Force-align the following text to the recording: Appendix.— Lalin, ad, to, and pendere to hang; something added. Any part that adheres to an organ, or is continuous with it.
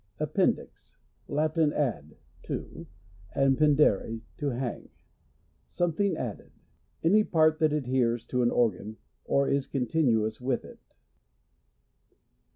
Appendix.— 0.19 0.95
Lalin, 1.37 1.71
ad, 1.73 2.15
to, 2.41 2.87
and 3.35 3.55
pendere 3.55 4.21
to 4.37 4.47
hang; 4.49 4.89
something 5.67 6.17
added. 6.17 6.51
Any 7.03 7.23
part 7.23 7.59
that 7.59 7.71
adheres 7.71 8.25
to 8.25 8.41
an 8.41 8.49
organ, 8.49 8.97
or 9.25 9.47
is 9.47 9.67
continuous 9.67 10.41
with 10.41 10.65
it. 10.65 10.79